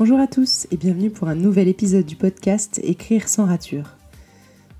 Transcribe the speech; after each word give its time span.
Bonjour 0.00 0.18
à 0.18 0.26
tous 0.26 0.66
et 0.70 0.78
bienvenue 0.78 1.10
pour 1.10 1.28
un 1.28 1.34
nouvel 1.34 1.68
épisode 1.68 2.06
du 2.06 2.16
podcast 2.16 2.80
Écrire 2.82 3.28
sans 3.28 3.44
rature. 3.44 3.98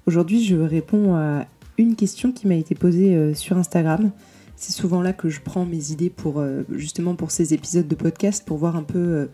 Aujourd'hui, 0.06 0.42
je 0.42 0.56
réponds 0.56 1.14
à 1.14 1.44
une 1.76 1.94
question 1.94 2.32
qui 2.32 2.48
m'a 2.48 2.54
été 2.54 2.74
posée 2.74 3.14
euh, 3.14 3.34
sur 3.34 3.58
Instagram. 3.58 4.12
C'est 4.56 4.72
souvent 4.72 5.02
là 5.02 5.12
que 5.12 5.28
je 5.28 5.42
prends 5.42 5.66
mes 5.66 5.92
idées 5.92 6.08
pour 6.08 6.40
euh, 6.40 6.62
justement 6.70 7.16
pour 7.16 7.32
ces 7.32 7.52
épisodes 7.52 7.86
de 7.86 7.94
podcast 7.94 8.46
pour 8.46 8.56
voir 8.56 8.76
un 8.76 8.82
peu 8.82 9.28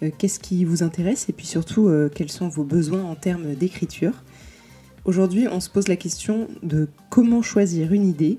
euh, 0.00 0.10
qu'est-ce 0.16 0.38
qui 0.38 0.64
vous 0.64 0.84
intéresse 0.84 1.28
et 1.28 1.32
puis 1.32 1.46
surtout 1.46 1.90
quels 2.14 2.30
sont 2.30 2.46
vos 2.46 2.62
besoins 2.62 3.02
en 3.02 3.16
termes 3.16 3.56
d'écriture. 3.56 4.22
Aujourd'hui, 5.04 5.48
on 5.50 5.58
se 5.58 5.70
pose 5.70 5.88
la 5.88 5.96
question 5.96 6.46
de 6.62 6.88
comment 7.10 7.42
choisir 7.42 7.92
une 7.92 8.06
idée 8.06 8.38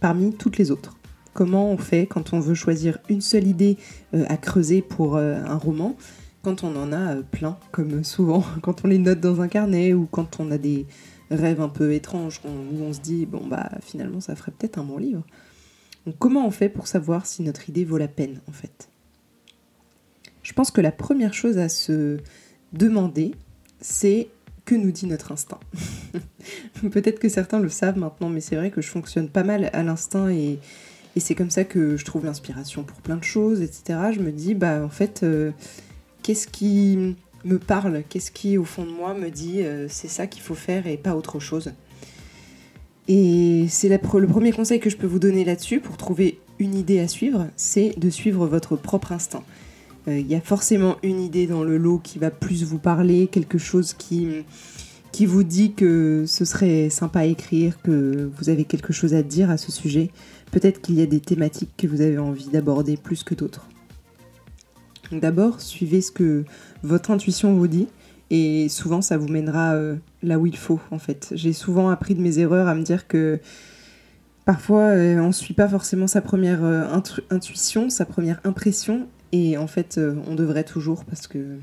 parmi 0.00 0.32
toutes 0.32 0.58
les 0.58 0.72
autres. 0.72 0.96
Comment 1.32 1.70
on 1.70 1.78
fait 1.78 2.06
quand 2.06 2.32
on 2.32 2.40
veut 2.40 2.54
choisir 2.54 2.98
une 3.08 3.20
seule 3.20 3.46
idée 3.46 3.76
à 4.12 4.36
creuser 4.36 4.82
pour 4.82 5.16
un 5.16 5.56
roman? 5.56 5.96
Quand 6.44 6.62
on 6.62 6.76
en 6.76 6.92
a 6.92 7.16
plein, 7.16 7.58
comme 7.72 8.04
souvent 8.04 8.44
quand 8.62 8.84
on 8.84 8.88
les 8.88 8.98
note 8.98 9.20
dans 9.20 9.40
un 9.40 9.48
carnet 9.48 9.94
ou 9.94 10.06
quand 10.06 10.38
on 10.38 10.50
a 10.50 10.58
des 10.58 10.86
rêves 11.30 11.60
un 11.60 11.68
peu 11.68 11.92
étranges 11.94 12.40
où 12.44 12.82
on 12.82 12.92
se 12.92 13.00
dit 13.00 13.26
bon 13.26 13.46
bah 13.46 13.70
finalement 13.80 14.20
ça 14.20 14.36
ferait 14.36 14.52
peut-être 14.52 14.78
un 14.78 14.84
bon 14.84 14.98
livre. 14.98 15.24
Donc 16.06 16.16
comment 16.18 16.46
on 16.46 16.50
fait 16.50 16.68
pour 16.68 16.86
savoir 16.86 17.26
si 17.26 17.42
notre 17.42 17.68
idée 17.68 17.84
vaut 17.84 17.98
la 17.98 18.08
peine 18.08 18.40
en 18.48 18.52
fait? 18.52 18.88
Je 20.42 20.52
pense 20.52 20.70
que 20.70 20.82
la 20.82 20.92
première 20.92 21.32
chose 21.32 21.58
à 21.58 21.68
se 21.68 22.18
demander 22.72 23.34
c'est 23.80 24.28
que 24.66 24.74
nous 24.74 24.92
dit 24.92 25.06
notre 25.06 25.32
instinct. 25.32 25.60
peut-être 26.92 27.18
que 27.18 27.28
certains 27.28 27.60
le 27.60 27.70
savent 27.70 27.98
maintenant 27.98 28.28
mais 28.28 28.40
c'est 28.40 28.56
vrai 28.56 28.70
que 28.70 28.82
je 28.82 28.88
fonctionne 28.90 29.28
pas 29.30 29.44
mal 29.44 29.70
à 29.72 29.82
l'instinct 29.82 30.28
et, 30.28 30.58
c'est 31.16 31.36
comme 31.36 31.50
ça 31.50 31.62
que 31.62 31.96
je 31.96 32.04
trouve 32.04 32.24
l'inspiration 32.24 32.82
pour 32.82 33.00
plein 33.00 33.16
de 33.16 33.22
choses, 33.22 33.62
etc. 33.62 34.10
Je 34.12 34.18
me 34.18 34.32
dis 34.32 34.56
bah 34.56 34.82
en 34.84 34.88
fait 34.88 35.22
euh, 35.22 35.52
qu'est-ce 36.24 36.48
qui 36.48 37.14
me 37.44 37.58
parle, 37.58 38.02
qu'est-ce 38.08 38.32
qui 38.32 38.58
au 38.58 38.64
fond 38.64 38.84
de 38.84 38.90
moi 38.90 39.14
me 39.14 39.30
dit 39.30 39.62
euh, 39.62 39.86
c'est 39.88 40.08
ça 40.08 40.26
qu'il 40.26 40.42
faut 40.42 40.54
faire 40.54 40.88
et 40.88 40.96
pas 40.96 41.14
autre 41.14 41.38
chose. 41.38 41.72
Et 43.06 43.66
c'est 43.68 43.90
le 43.90 44.26
premier 44.26 44.50
conseil 44.50 44.80
que 44.80 44.88
je 44.88 44.96
peux 44.96 45.06
vous 45.06 45.18
donner 45.18 45.44
là-dessus 45.44 45.78
pour 45.78 45.98
trouver 45.98 46.40
une 46.58 46.74
idée 46.74 46.98
à 46.98 47.06
suivre, 47.06 47.46
c'est 47.54 47.98
de 47.98 48.08
suivre 48.08 48.46
votre 48.46 48.76
propre 48.76 49.12
instinct. 49.12 49.44
Euh, 50.08 50.18
il 50.18 50.26
y 50.26 50.34
a 50.34 50.40
forcément 50.40 50.96
une 51.02 51.20
idée 51.20 51.46
dans 51.46 51.62
le 51.62 51.76
lot 51.76 51.98
qui 51.98 52.18
va 52.18 52.30
plus 52.30 52.64
vous 52.64 52.78
parler, 52.78 53.26
quelque 53.26 53.58
chose 53.58 53.92
qui, 53.92 54.28
qui 55.12 55.26
vous 55.26 55.44
dit 55.44 55.74
que 55.74 56.24
ce 56.26 56.46
serait 56.46 56.88
sympa 56.88 57.20
à 57.20 57.24
écrire, 57.26 57.82
que 57.82 58.30
vous 58.38 58.48
avez 58.48 58.64
quelque 58.64 58.94
chose 58.94 59.12
à 59.12 59.22
dire 59.22 59.50
à 59.50 59.58
ce 59.58 59.70
sujet. 59.70 60.10
Peut-être 60.52 60.80
qu'il 60.80 60.94
y 60.94 61.02
a 61.02 61.06
des 61.06 61.20
thématiques 61.20 61.72
que 61.76 61.86
vous 61.86 62.00
avez 62.00 62.18
envie 62.18 62.48
d'aborder 62.48 62.96
plus 62.96 63.22
que 63.22 63.34
d'autres. 63.34 63.68
D'abord, 65.20 65.60
suivez 65.60 66.00
ce 66.00 66.12
que 66.12 66.44
votre 66.82 67.10
intuition 67.10 67.54
vous 67.54 67.68
dit 67.68 67.88
et 68.30 68.68
souvent 68.68 69.02
ça 69.02 69.16
vous 69.16 69.28
mènera 69.28 69.74
euh, 69.74 69.96
là 70.22 70.38
où 70.38 70.46
il 70.46 70.56
faut 70.56 70.80
en 70.90 70.98
fait. 70.98 71.32
J'ai 71.34 71.52
souvent 71.52 71.90
appris 71.90 72.14
de 72.14 72.20
mes 72.20 72.38
erreurs 72.38 72.68
à 72.68 72.74
me 72.74 72.82
dire 72.82 73.06
que 73.06 73.40
parfois 74.44 74.82
euh, 74.82 75.18
on 75.18 75.28
ne 75.28 75.32
suit 75.32 75.54
pas 75.54 75.68
forcément 75.68 76.06
sa 76.06 76.20
première 76.20 76.64
euh, 76.64 76.86
intuition, 77.30 77.90
sa 77.90 78.04
première 78.04 78.40
impression 78.44 79.08
et 79.32 79.56
en 79.56 79.66
fait 79.66 80.00
on 80.26 80.34
devrait 80.34 80.64
toujours 80.64 81.04
parce 81.04 81.26
que 81.26 81.58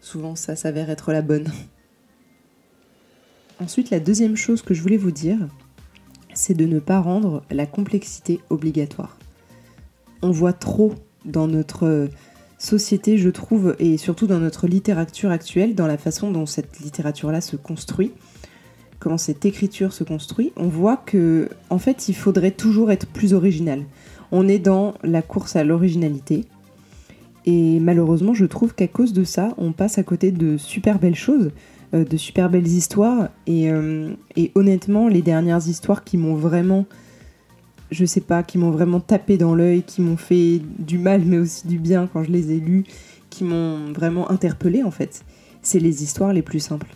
souvent 0.00 0.36
ça 0.36 0.56
s'avère 0.56 0.90
être 0.90 1.12
la 1.12 1.22
bonne. 1.22 1.48
Ensuite, 3.60 3.90
la 3.90 4.00
deuxième 4.00 4.34
chose 4.34 4.60
que 4.60 4.74
je 4.74 4.82
voulais 4.82 4.96
vous 4.96 5.12
dire, 5.12 5.38
c'est 6.34 6.54
de 6.54 6.66
ne 6.66 6.80
pas 6.80 6.98
rendre 6.98 7.44
la 7.48 7.64
complexité 7.64 8.40
obligatoire. 8.50 9.16
On 10.20 10.32
voit 10.32 10.52
trop 10.52 10.94
dans 11.24 11.46
notre 11.46 12.08
société, 12.62 13.18
je 13.18 13.28
trouve, 13.28 13.74
et 13.80 13.96
surtout 13.96 14.26
dans 14.26 14.38
notre 14.38 14.68
littérature 14.68 15.30
actuelle, 15.30 15.74
dans 15.74 15.88
la 15.88 15.98
façon 15.98 16.30
dont 16.30 16.46
cette 16.46 16.78
littérature-là 16.80 17.40
se 17.40 17.56
construit, 17.56 18.12
comment 19.00 19.18
cette 19.18 19.44
écriture 19.44 19.92
se 19.92 20.04
construit, 20.04 20.52
on 20.56 20.68
voit 20.68 20.96
que, 20.96 21.48
en 21.70 21.78
fait, 21.78 22.08
il 22.08 22.14
faudrait 22.14 22.52
toujours 22.52 22.92
être 22.92 23.08
plus 23.08 23.34
original. 23.34 23.82
On 24.30 24.46
est 24.46 24.60
dans 24.60 24.94
la 25.02 25.22
course 25.22 25.56
à 25.56 25.64
l'originalité. 25.64 26.44
Et 27.46 27.80
malheureusement, 27.80 28.32
je 28.32 28.44
trouve 28.44 28.74
qu'à 28.74 28.86
cause 28.86 29.12
de 29.12 29.24
ça, 29.24 29.54
on 29.58 29.72
passe 29.72 29.98
à 29.98 30.04
côté 30.04 30.30
de 30.30 30.56
super 30.56 31.00
belles 31.00 31.16
choses, 31.16 31.50
euh, 31.94 32.04
de 32.04 32.16
super 32.16 32.48
belles 32.48 32.68
histoires. 32.68 33.28
Euh, 33.48 34.14
et 34.36 34.52
honnêtement, 34.54 35.08
les 35.08 35.22
dernières 35.22 35.66
histoires 35.66 36.04
qui 36.04 36.16
m'ont 36.16 36.36
vraiment 36.36 36.86
je 37.92 38.04
sais 38.04 38.20
pas, 38.20 38.42
qui 38.42 38.58
m'ont 38.58 38.70
vraiment 38.70 39.00
tapé 39.00 39.36
dans 39.36 39.54
l'œil, 39.54 39.82
qui 39.82 40.00
m'ont 40.00 40.16
fait 40.16 40.60
du 40.78 40.98
mal 40.98 41.22
mais 41.24 41.38
aussi 41.38 41.66
du 41.68 41.78
bien 41.78 42.08
quand 42.12 42.24
je 42.24 42.30
les 42.30 42.50
ai 42.52 42.58
lus, 42.58 42.84
qui 43.30 43.44
m'ont 43.44 43.92
vraiment 43.92 44.30
interpellé 44.30 44.82
en 44.82 44.90
fait. 44.90 45.24
C'est 45.62 45.78
les 45.78 46.02
histoires 46.02 46.32
les 46.32 46.42
plus 46.42 46.58
simples. 46.58 46.88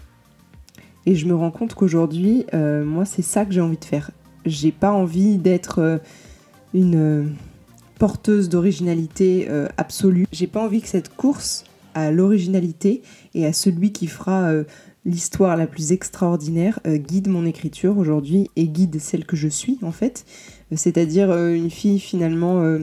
Et 1.07 1.15
je 1.15 1.27
me 1.27 1.35
rends 1.35 1.53
compte 1.53 1.75
qu'aujourd'hui, 1.75 2.47
euh, 2.53 2.85
moi, 2.85 3.05
c'est 3.05 3.23
ça 3.23 3.45
que 3.45 3.53
j'ai 3.53 3.61
envie 3.61 3.79
de 3.79 3.85
faire. 3.85 4.11
J'ai 4.45 4.73
pas 4.73 4.91
envie 4.91 5.37
d'être 5.39 5.79
euh, 5.79 5.99
une 6.75 6.97
euh, 6.97 7.25
porteuse 7.99 8.49
d'originalité 8.49 9.49
absolue. 9.79 10.27
J'ai 10.31 10.47
pas 10.47 10.63
envie 10.63 10.83
que 10.83 10.89
cette 10.89 11.15
course 11.17 11.65
à 11.95 12.11
l'originalité 12.11 13.01
et 13.35 13.47
à 13.47 13.55
celui 13.55 13.91
qui 13.93 14.07
fera 14.07 14.53
l'histoire 15.07 15.57
la 15.57 15.67
plus 15.67 15.93
extraordinaire 15.93 16.79
guide 16.87 17.29
mon 17.29 17.47
écriture 17.47 17.97
aujourd'hui 17.97 18.51
et 18.55 18.69
guide 18.69 19.01
celle 19.01 19.25
que 19.25 19.35
je 19.35 19.49
suis 19.49 19.79
en 19.81 19.93
fait 19.93 20.27
c'est-à-dire 20.75 21.31
euh, 21.31 21.55
une 21.55 21.71
fille 21.71 22.01
finalement 22.01 22.63
euh, 22.63 22.81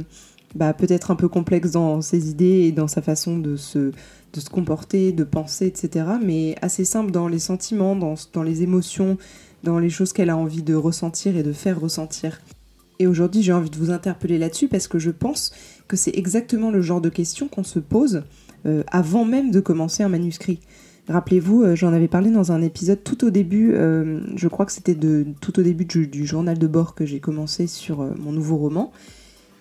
bah, 0.55 0.73
peut-être 0.73 1.11
un 1.11 1.15
peu 1.15 1.27
complexe 1.27 1.71
dans 1.71 2.01
ses 2.01 2.29
idées 2.29 2.61
et 2.61 2.71
dans 2.71 2.87
sa 2.87 3.01
façon 3.01 3.37
de 3.37 3.55
se, 3.55 3.91
comporter, 4.51 5.11
de 5.11 5.23
penser, 5.23 5.67
etc. 5.67 6.05
Mais 6.23 6.55
assez 6.61 6.85
simple 6.85 7.11
dans 7.11 7.27
les 7.27 7.39
sentiments, 7.39 7.95
dans, 7.95 8.15
dans 8.33 8.43
les 8.43 8.63
émotions, 8.63 9.17
dans 9.63 9.79
les 9.79 9.89
choses 9.89 10.13
qu'elle 10.13 10.29
a 10.29 10.37
envie 10.37 10.63
de 10.63 10.75
ressentir 10.75 11.35
et 11.35 11.43
de 11.43 11.53
faire 11.53 11.79
ressentir. 11.79 12.39
Et 12.99 13.07
aujourd'hui, 13.07 13.41
j'ai 13.41 13.53
envie 13.53 13.69
de 13.69 13.77
vous 13.77 13.91
interpeller 13.91 14.37
là-dessus 14.37 14.67
parce 14.67 14.87
que 14.87 14.99
je 14.99 15.09
pense 15.09 15.51
que 15.87 15.97
c'est 15.97 16.15
exactement 16.15 16.71
le 16.71 16.81
genre 16.81 17.01
de 17.01 17.09
questions 17.09 17.47
qu'on 17.47 17.63
se 17.63 17.79
pose 17.79 18.23
euh, 18.65 18.83
avant 18.87 19.25
même 19.25 19.51
de 19.51 19.59
commencer 19.59 20.03
un 20.03 20.09
manuscrit. 20.09 20.59
Rappelez-vous, 21.09 21.63
euh, 21.63 21.75
j'en 21.75 21.91
avais 21.91 22.07
parlé 22.07 22.31
dans 22.31 22.53
un 22.53 22.61
épisode 22.61 23.03
tout 23.03 23.25
au 23.25 23.29
début, 23.29 23.73
euh, 23.73 24.21
je 24.37 24.47
crois 24.47 24.65
que 24.65 24.71
c'était 24.71 24.95
tout 25.41 25.59
au 25.59 25.61
début 25.61 25.83
du, 25.83 26.25
journal 26.25 26.57
de 26.57 26.67
bord 26.67 26.95
que 26.95 27.05
j'ai 27.05 27.19
commencé 27.19 27.67
sur 27.67 28.01
euh, 28.01 28.11
mon 28.17 28.31
nouveau 28.31 28.55
roman. 28.55 28.91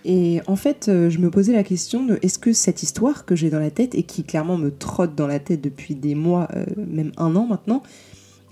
Et 0.04 0.40
en 0.46 0.56
fait, 0.56 0.86
je 0.88 1.18
me 1.18 1.30
posais 1.30 1.52
la 1.52 1.62
question 1.62 2.04
de 2.04 2.18
est-ce 2.22 2.40
que 2.40 2.52
cette 2.52 2.82
histoire 2.82 3.24
que 3.24 3.36
j'ai 3.36 3.50
dans 3.50 3.60
la 3.60 3.70
tête 3.70 3.94
et 3.94 4.02
qui 4.02 4.24
clairement 4.24 4.58
me 4.58 4.72
trotte 4.72 5.14
dans 5.14 5.28
la 5.28 5.38
tête 5.38 5.60
depuis 5.60 5.94
des 5.94 6.16
mois, 6.16 6.48
même 6.76 7.12
un 7.18 7.36
an 7.36 7.46
maintenant, 7.46 7.84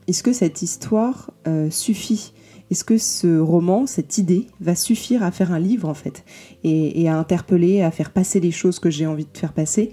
est-ce 0.07 0.23
que 0.23 0.33
cette 0.33 0.63
histoire 0.63 1.33
suffit? 1.69 2.35
Est-ce 2.71 2.85
que 2.85 2.99
ce 2.99 3.41
roman, 3.41 3.89
cette 3.89 4.17
idée, 4.17 4.47
va 4.61 4.77
suffire 4.77 5.25
à 5.25 5.33
faire 5.33 5.51
un 5.51 5.59
livre 5.59 5.89
en 5.89 5.95
fait? 5.95 6.23
Et 6.63 7.09
à 7.09 7.19
interpeller, 7.19 7.83
à 7.83 7.91
faire 7.91 8.13
passer 8.13 8.39
les 8.39 8.53
choses 8.53 8.79
que 8.79 8.89
j'ai 8.89 9.09
envie 9.09 9.25
de 9.25 9.37
faire 9.37 9.53
passer 9.53 9.91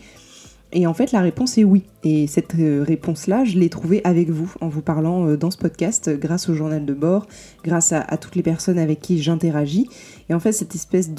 et 0.74 0.86
en 0.86 0.94
fait, 0.94 1.14
la 1.14 1.22
réponse 1.22 1.58
est 1.58 1.64
oui. 1.64 1.84
Et 2.04 2.28
cette 2.28 2.56
euh, 2.56 2.84
réponse-là, 2.86 3.46
je 3.46 3.58
l'ai 3.58 3.70
trouvée 3.70 4.02
avec 4.04 4.30
vous, 4.30 4.54
en 4.60 4.68
vous 4.68 4.82
parlant 4.82 5.28
euh, 5.28 5.38
dans 5.38 5.50
ce 5.50 5.58
podcast, 5.58 6.10
grâce 6.10 6.50
au 6.50 6.54
journal 6.54 6.86
de 6.86 6.94
bord, 6.94 7.26
grâce 7.64 7.94
à, 7.94 8.04
toutes 8.18 8.36
les 8.36 8.44
personnes 8.44 8.78
avec 8.78 9.00
qui 9.00 9.22
j'interagis. 9.22 9.88
Et 10.30 10.34
en 10.34 10.40
fait, 10.40 10.52
cette 10.52 10.76
espèce 10.76 11.12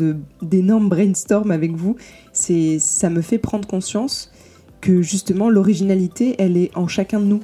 d'énorme 0.43 0.91
brainstorm 0.91 1.51
avec 1.51 1.73
vous, 1.73 1.97
ça 2.33 3.11
me 3.11 3.23
fait 3.23 3.39
prendre 3.39 3.67
conscience 3.67 4.31
que 4.81 5.03
justement 5.03 5.49
l'originalité, 5.49 6.37
elle 6.39 6.57
est 6.57 6.77
en 6.77 6.87
chacun 6.87 7.19
de 7.21 7.25
nous. 7.25 7.41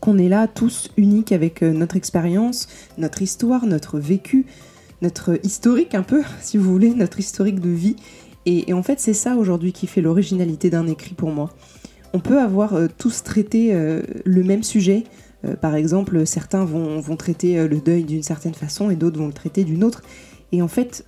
Qu'on 0.00 0.18
est 0.18 0.28
là 0.28 0.48
tous 0.48 0.90
uniques 0.96 1.32
avec 1.32 1.62
euh, 1.62 1.72
notre 1.72 1.96
expérience, 1.96 2.68
notre 2.96 3.20
histoire, 3.20 3.66
notre 3.66 3.98
vécu, 3.98 4.46
notre 5.02 5.38
historique 5.44 5.94
un 5.94 6.02
peu, 6.02 6.22
si 6.40 6.56
vous 6.56 6.72
voulez, 6.72 6.94
notre 6.94 7.20
historique 7.20 7.60
de 7.60 7.70
vie. 7.70 7.96
Et, 8.46 8.72
en 8.72 8.82
fait, 8.82 8.98
c'est 9.00 9.14
ça 9.14 9.36
aujourd'hui 9.36 9.72
qui 9.72 9.86
fait 9.86 10.00
l'originalité 10.00 10.70
d'un 10.70 10.86
écrit 10.86 11.14
pour 11.14 11.30
moi. 11.30 11.50
On 12.12 12.20
peut 12.20 12.40
avoir 12.40 12.74
euh, 12.74 12.88
tous 12.98 13.22
traité 13.22 13.72
euh, 13.72 14.02
le 14.24 14.42
même 14.42 14.62
sujet. 14.62 15.04
Euh, 15.44 15.56
par 15.56 15.74
exemple, 15.76 16.26
certains 16.26 16.64
vont, 16.64 17.00
vont 17.00 17.16
traiter 17.16 17.66
le 17.66 17.80
deuil 17.80 18.04
d'une 18.04 18.22
certaine 18.22 18.54
façon 18.54 18.90
et 18.90 18.96
d'autres 18.96 19.18
vont 19.18 19.28
le 19.28 19.32
traiter 19.32 19.64
d'une 19.64 19.84
autre. 19.84 20.02
Et 20.50 20.60
en 20.60 20.68
fait, 20.68 21.06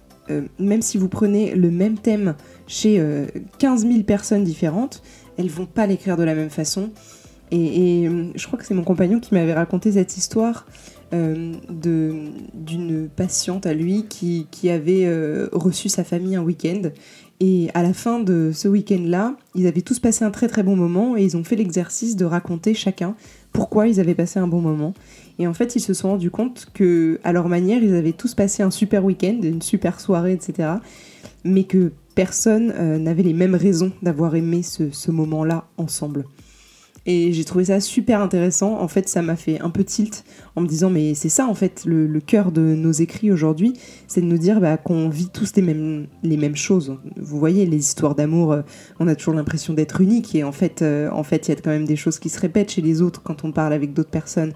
même 0.59 0.81
si 0.81 0.97
vous 0.97 1.09
prenez 1.09 1.55
le 1.55 1.71
même 1.71 1.99
thème 1.99 2.35
chez 2.67 2.99
15 3.59 3.87
000 3.87 4.05
personnes 4.05 4.43
différentes, 4.43 5.03
elles 5.37 5.51
vont 5.51 5.67
pas 5.67 5.87
l'écrire 5.87 6.17
de 6.17 6.23
la 6.23 6.35
même 6.35 6.49
façon. 6.49 6.89
Et, 7.51 8.09
je 8.35 8.47
crois 8.47 8.59
que 8.59 8.65
c'est 8.65 8.73
mon 8.73 8.85
compagnon 8.85 9.21
qui 9.21 9.35
m'avait 9.35 9.53
raconté 9.53 9.93
cette 9.93 10.17
histoire 10.17 10.65
d'une 11.13 12.31
patiente 13.15 13.67
à 13.67 13.75
lui 13.75 14.07
qui, 14.09 14.47
qui 14.51 14.71
avait 14.71 15.07
reçu 15.53 15.91
sa 15.91 16.05
famille 16.05 16.37
un 16.37 16.43
week-end 16.43 16.89
et 17.41 17.69
à 17.75 17.83
la 17.83 17.93
fin 17.93 18.21
de 18.21 18.53
ce 18.55 18.69
week-end-là, 18.69 19.37
ils 19.55 19.67
avaient 19.67 19.83
tous 19.83 19.99
passé 19.99 20.25
un 20.25 20.31
très 20.31 20.49
très 20.49 20.63
bon 20.63 20.77
moment 20.77 21.17
et 21.17 21.25
ils 21.25 21.37
ont 21.37 21.45
fait 21.45 21.57
l'exercice 21.57 22.17
de 22.17 22.25
raconter 22.25 22.75
chacun 22.75 23.15
pourquoi 23.53 23.89
ils 23.89 24.01
avaient 24.01 24.15
passé 24.15 24.39
un 24.39 24.47
bon 24.47 24.61
moment. 24.61 24.95
Et 25.39 25.47
en 25.47 25.55
fait, 25.55 25.77
ils 25.77 25.81
se 25.81 25.95
sont 25.95 26.11
rendus 26.11 26.31
compte 26.31 26.69
que, 26.75 27.19
à 27.25 27.33
leur 27.33 27.49
manière, 27.49 27.83
ils 27.83 27.95
avaient 27.95 28.13
tous 28.13 28.35
passé 28.35 28.63
un 28.63 28.71
super 28.71 29.05
week-end, 29.05 29.39
une 29.43 29.63
super 29.63 30.01
soirée, 30.01 30.33
etc. 30.33 30.75
Mais 31.45 31.65
que 31.65 31.93
personne 32.15 32.73
n'avait 33.03 33.25
les 33.25 33.35
mêmes 33.35 33.57
raisons 33.57 33.93
d'avoir 34.03 34.37
aimé 34.37 34.63
ce 34.63 35.11
moment-là 35.11 35.67
ensemble. 35.77 36.25
Et 37.07 37.33
j'ai 37.33 37.45
trouvé 37.45 37.67
ça 37.67 37.81
super 37.81 38.21
intéressant. 38.21 38.81
En 38.81 38.89
fait, 38.89 39.09
ça 39.09 39.21
m'a 39.21 39.37
fait 39.37 39.61
un 39.61 39.71
peu 39.71 39.85
tilt 39.85 40.25
en 40.57 40.63
me 40.63 40.67
disant, 40.67 40.89
mais 40.89 41.15
c'est 41.15 41.29
ça 41.29 41.47
en 41.47 41.55
fait, 41.55 41.85
le, 41.85 42.09
cœur 42.21 42.53
de 42.53 42.63
nos 42.63 42.93
écrits 42.93 43.31
aujourd'hui, 43.31 43.75
c'est 44.09 44.23
de 44.23 44.27
nous 44.27 44.39
dire 44.39 44.61
bah, 44.61 44.77
qu'on 44.79 45.09
vit 45.09 45.29
tous 45.29 45.53
les 45.57 45.63
mêmes, 45.63 46.57
choses. 46.57 46.97
Vous 47.17 47.39
voyez, 47.39 47.67
les 47.67 47.79
histoires 47.79 48.15
d'amour, 48.15 48.53
euh, 48.53 48.63
on 49.01 49.09
a 49.09 49.15
toujours 49.15 49.35
l'impression 49.35 49.75
d'être 49.75 50.01
unique 50.01 50.35
et 50.35 50.45
en 50.45 50.53
fait, 50.53 50.81
euh, 50.81 51.11
en 51.11 51.25
fait, 51.25 51.49
il 51.49 51.51
y 51.51 51.53
a 51.53 51.61
quand 51.61 51.71
même 51.71 51.87
des 51.87 51.97
choses 51.97 52.19
qui 52.19 52.29
se 52.29 52.41
répètent 52.41 52.71
chez 52.71 52.83
les 52.83 53.03
autres 53.03 53.23
quand 53.23 53.45
on 53.45 53.53
parle 53.53 53.73
avec 53.73 53.93
d'autres 53.93 54.11
personnes. 54.11 54.53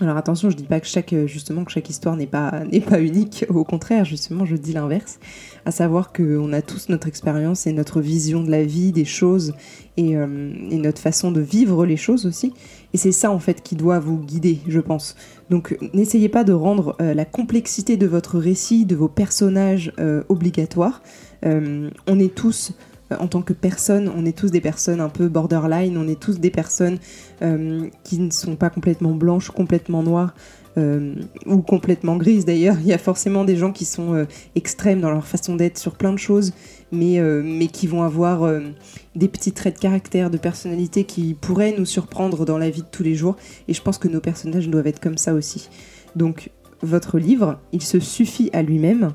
Alors 0.00 0.16
attention, 0.16 0.48
je 0.48 0.56
dis 0.56 0.64
pas 0.64 0.80
que 0.80 0.86
chaque 0.86 1.14
justement 1.26 1.64
que 1.64 1.70
chaque 1.70 1.90
histoire 1.90 2.16
n'est 2.16 2.26
pas 2.26 2.62
n'est 2.72 2.80
pas 2.80 3.00
unique. 3.00 3.44
Au 3.48 3.64
contraire, 3.64 4.04
justement, 4.04 4.44
je 4.46 4.56
dis 4.56 4.72
l'inverse, 4.72 5.18
à 5.66 5.70
savoir 5.70 6.12
qu'on 6.12 6.52
a 6.52 6.62
tous 6.62 6.88
notre 6.88 7.06
expérience 7.06 7.66
et 7.66 7.72
notre 7.72 8.00
vision 8.00 8.42
de 8.42 8.50
la 8.50 8.64
vie, 8.64 8.92
des 8.92 9.04
choses 9.04 9.52
et, 9.96 10.16
euh, 10.16 10.52
et 10.70 10.78
notre 10.78 11.00
façon 11.00 11.30
de 11.32 11.40
vivre 11.40 11.84
les 11.84 11.98
choses 11.98 12.24
aussi. 12.24 12.54
Et 12.94 12.96
c'est 12.96 13.12
ça 13.12 13.30
en 13.30 13.38
fait 13.38 13.62
qui 13.62 13.76
doit 13.76 13.98
vous 13.98 14.18
guider, 14.18 14.60
je 14.66 14.80
pense. 14.80 15.16
Donc 15.50 15.76
n'essayez 15.92 16.28
pas 16.28 16.44
de 16.44 16.52
rendre 16.52 16.96
euh, 17.00 17.12
la 17.12 17.24
complexité 17.26 17.96
de 17.96 18.06
votre 18.06 18.38
récit, 18.38 18.86
de 18.86 18.96
vos 18.96 19.08
personnages 19.08 19.92
euh, 20.00 20.22
obligatoire. 20.28 21.02
on 21.42 22.18
est 22.18 22.34
tous 22.34 22.72
en 23.18 23.26
tant 23.26 23.42
que 23.42 23.52
personne, 23.52 24.10
on 24.14 24.24
est 24.24 24.36
tous 24.36 24.50
des 24.50 24.60
personnes 24.60 25.00
un 25.00 25.08
peu 25.08 25.28
borderline, 25.28 25.96
on 25.96 26.06
est 26.06 26.20
tous 26.20 26.38
des 26.38 26.50
personnes 26.50 26.98
euh, 27.42 27.88
qui 28.04 28.18
ne 28.18 28.30
sont 28.30 28.56
pas 28.56 28.70
complètement 28.70 29.12
blanches, 29.12 29.50
complètement 29.50 30.02
noires. 30.02 30.34
Euh, 30.78 31.16
ou 31.46 31.62
complètement 31.62 32.16
grises 32.16 32.44
d'ailleurs. 32.44 32.76
Il 32.80 32.86
y 32.86 32.92
a 32.92 32.98
forcément 32.98 33.42
des 33.42 33.56
gens 33.56 33.72
qui 33.72 33.84
sont 33.84 34.14
euh, 34.14 34.26
extrêmes 34.54 35.00
dans 35.00 35.10
leur 35.10 35.26
façon 35.26 35.56
d'être 35.56 35.76
sur 35.78 35.96
plein 35.96 36.12
de 36.12 36.18
choses, 36.18 36.52
mais, 36.92 37.20
mais 37.20 37.66
qui 37.66 37.88
vont 37.88 38.04
avoir 38.04 38.48
des 39.16 39.26
petits 39.26 39.50
traits 39.50 39.74
de 39.74 39.80
caractère, 39.80 40.30
de 40.30 40.38
personnalité 40.38 41.02
qui 41.02 41.34
pourraient 41.34 41.74
nous 41.76 41.86
surprendre 41.86 42.44
dans 42.44 42.56
la 42.56 42.70
vie 42.70 42.82
de 42.82 42.88
tous 42.88 43.02
les 43.02 43.16
jours. 43.16 43.36
Et 43.66 43.74
je 43.74 43.82
pense 43.82 43.98
que 43.98 44.06
nos 44.06 44.20
personnages 44.20 44.68
doivent 44.68 44.86
être 44.86 45.00
comme 45.00 45.18
ça 45.18 45.34
aussi. 45.34 45.68
Donc 46.14 46.50
votre 46.82 47.18
livre, 47.18 47.58
il 47.72 47.82
se 47.82 47.98
suffit 47.98 48.48
à 48.52 48.62
lui-même 48.62 49.12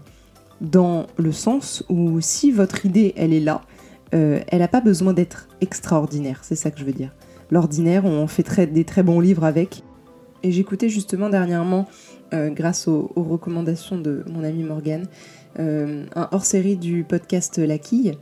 dans 0.62 1.08
le 1.18 1.32
sens 1.32 1.84
où 1.90 2.20
si 2.22 2.52
votre 2.52 2.86
idée, 2.86 3.14
elle 3.18 3.34
est 3.34 3.40
là, 3.40 3.62
euh, 4.16 4.40
elle 4.48 4.60
n'a 4.60 4.68
pas 4.68 4.82
besoin 4.82 5.14
d'être 5.14 5.48
extraordinaire, 5.62 6.40
c'est 6.44 6.56
ça 6.56 6.72
que 6.72 6.80
je 6.80 6.86
veux 6.86 6.94
dire. 6.94 7.14
L'ordinaire, 7.52 8.06
on 8.06 8.28
fait 8.28 8.72
des 8.72 8.86
très 8.86 9.04
bons 9.04 9.20
livres 9.20 9.44
avec. 9.44 9.84
Et 10.44 10.52
j'écoutais 10.52 10.90
justement 10.90 11.30
dernièrement, 11.30 11.88
euh, 12.34 12.50
grâce 12.50 12.88
aux, 12.88 13.12
recommandations 13.16 13.98
de 13.98 14.24
mon 14.28 14.44
ami 14.44 14.64
Morgane, 14.64 15.08
euh, 15.60 16.06
un 16.16 16.30
hors-série 16.32 16.76
du 16.76 17.04
podcast 17.04 17.58
La 17.58 17.78
Quille 17.78 18.14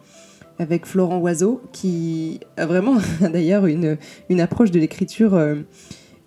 avec 0.59 0.85
Florent 0.85 1.17
Oiseau, 1.19 1.61
qui 1.71 2.39
a 2.57 2.65
vraiment 2.65 2.97
d'ailleurs 3.21 3.65
une, 3.65 3.97
une, 4.29 4.41
approche 4.41 4.71
de 4.71 4.79
l'écriture 4.79 5.39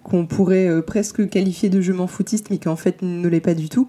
qu'on 0.02 0.26
pourrait 0.26 0.82
presque 0.82 1.28
qualifier 1.28 1.68
de 1.68 1.80
je 1.80 1.92
m'en 1.92 2.06
foutiste, 2.06 2.50
mais 2.50 2.58
qui 2.58 2.68
en 2.68 2.76
fait 2.76 3.02
ne 3.02 3.28
l'est 3.28 3.40
pas 3.40 3.54
du 3.54 3.68
tout. 3.68 3.88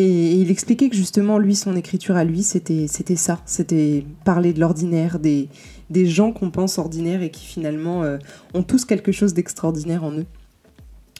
Et, 0.00 0.32
il 0.32 0.50
expliquait 0.50 0.88
que 0.88 0.96
justement, 0.96 1.38
lui, 1.38 1.54
son 1.54 1.76
écriture 1.76 2.16
à 2.16 2.24
lui, 2.24 2.42
c'était 2.42 2.86
ça. 3.16 3.40
C'était 3.44 4.04
parler 4.24 4.52
de 4.52 4.60
l'ordinaire, 4.60 5.18
des, 5.18 5.48
des 5.90 6.06
gens 6.06 6.32
qu'on 6.32 6.50
pense 6.50 6.78
ordinaires 6.78 7.22
et 7.22 7.30
qui 7.30 7.44
finalement 7.44 8.02
euh, 8.02 8.16
ont 8.54 8.62
tous 8.62 8.86
quelque 8.86 9.12
chose 9.12 9.34
d'extraordinaire 9.34 10.04
en 10.04 10.12
eux. 10.12 10.26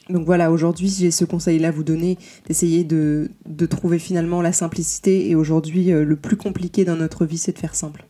Donc 0.09 0.25
voilà, 0.25 0.51
aujourd'hui 0.51 0.89
j'ai 0.89 1.11
ce 1.11 1.23
conseil-là 1.25 1.67
à 1.69 1.71
vous 1.71 1.83
donner, 1.83 2.17
d'essayer 2.47 2.83
de, 2.83 3.29
de, 3.45 3.65
trouver 3.65 3.99
finalement 3.99 4.41
la 4.41 4.51
simplicité. 4.51 5.29
Et 5.29 5.35
aujourd'hui, 5.35 5.91
euh, 5.91 6.03
le 6.03 6.15
plus 6.15 6.35
compliqué 6.35 6.83
dans 6.83 6.95
notre 6.95 7.25
vie, 7.25 7.37
c'est 7.37 7.53
de 7.53 7.59
faire 7.59 7.75
simple. 7.75 8.05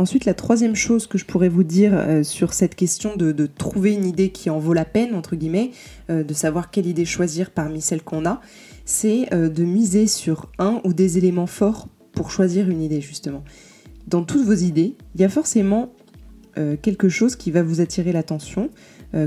Ensuite, 0.00 0.24
la 0.24 0.32
troisième 0.32 0.74
chose 0.74 1.06
que 1.06 1.18
je 1.18 1.26
pourrais 1.26 1.50
vous 1.50 1.62
dire 1.62 1.92
euh, 1.92 2.22
sur 2.22 2.54
cette 2.54 2.74
question 2.74 3.16
de, 3.16 3.46
trouver 3.46 3.92
une 3.92 4.06
idée 4.06 4.30
qui 4.30 4.48
en 4.48 4.58
vaut 4.58 4.72
la 4.72 4.86
peine, 4.86 5.14
entre 5.14 5.36
guillemets, 5.36 5.72
euh, 6.08 6.24
de 6.24 6.32
savoir 6.32 6.70
quelle 6.70 6.86
idée 6.86 7.04
choisir 7.04 7.50
parmi 7.50 7.82
celles 7.82 8.00
qu'on 8.00 8.24
a, 8.24 8.40
c'est 8.86 9.30
euh, 9.34 9.50
de 9.50 9.62
miser 9.62 10.06
sur 10.06 10.50
un 10.58 10.80
ou 10.84 10.94
des 10.94 11.18
éléments 11.18 11.46
forts 11.46 11.86
pour 12.12 12.30
choisir 12.30 12.70
une 12.70 12.80
idée, 12.80 13.02
justement. 13.02 13.44
Dans 14.06 14.24
toutes 14.24 14.42
vos 14.42 14.54
idées, 14.54 14.96
il 15.16 15.20
y 15.20 15.24
a 15.24 15.28
forcément 15.28 15.92
quelque 16.82 17.08
chose 17.08 17.36
qui 17.36 17.52
va 17.52 17.62
vous 17.62 17.80
attirer 17.80 18.10
l'attention, 18.10 18.70